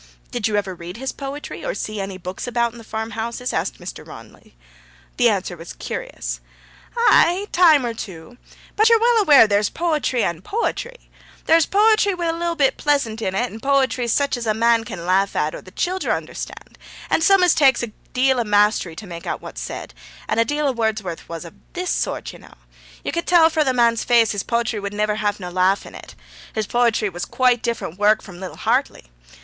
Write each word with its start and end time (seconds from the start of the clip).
'Did 0.31 0.47
you 0.47 0.55
ever 0.55 0.73
read 0.73 0.97
his 0.97 1.11
poetry, 1.11 1.63
or 1.63 1.75
see 1.75 2.01
any 2.01 2.17
books 2.17 2.47
about 2.47 2.71
in 2.71 2.79
the 2.79 2.83
farmhouses?' 2.83 3.53
asked 3.53 3.79
Mr. 3.79 4.03
Rawnsley. 4.03 4.55
The 5.17 5.29
answer 5.29 5.55
was 5.55 5.73
curious: 5.73 6.39
'Ay, 6.97 7.43
ay, 7.45 7.47
time 7.51 7.85
or 7.85 7.93
two. 7.93 8.39
But 8.75 8.89
ya're 8.89 8.97
weel 8.97 9.21
aware 9.21 9.45
there's 9.45 9.69
potry 9.69 10.23
and 10.23 10.43
potry. 10.43 11.07
There's 11.45 11.67
potry 11.67 12.15
wi' 12.15 12.29
a 12.29 12.33
li'le 12.33 12.55
bit 12.55 12.77
pleasant 12.77 13.21
in 13.21 13.35
it, 13.35 13.51
and 13.51 13.61
potry 13.61 14.07
sic 14.09 14.35
as 14.37 14.47
a 14.47 14.55
man 14.55 14.85
can 14.85 15.05
laugh 15.05 15.35
at 15.35 15.53
or 15.53 15.61
the 15.61 15.69
childer 15.69 16.11
understand, 16.11 16.79
and 17.07 17.21
some 17.23 17.43
as 17.43 17.53
takes 17.53 17.83
a 17.83 17.91
deal 18.11 18.39
of 18.39 18.47
mastery 18.47 18.95
to 18.95 19.05
make 19.05 19.27
out 19.27 19.39
what's 19.39 19.61
said, 19.61 19.93
and 20.27 20.39
a 20.39 20.43
deal 20.43 20.67
of 20.67 20.79
Wudsworth's 20.79 21.29
was 21.29 21.45
this 21.73 21.91
sort, 21.91 22.33
ye 22.33 22.39
kna. 22.39 22.55
You 23.03 23.11
could 23.11 23.27
tell 23.27 23.51
fra 23.51 23.63
the 23.63 23.71
man's 23.71 24.03
faace 24.03 24.31
his 24.31 24.41
potry 24.41 24.79
would 24.81 24.95
niver 24.95 25.17
have 25.17 25.39
no 25.39 25.51
laugh 25.51 25.85
in 25.85 25.93
it. 25.93 26.15
His 26.55 26.65
potry 26.65 27.09
was 27.13 27.23
quite 27.23 27.61
different 27.61 27.99
work 27.99 28.23
from 28.23 28.39
li'le 28.39 28.55
Hartley. 28.57 29.11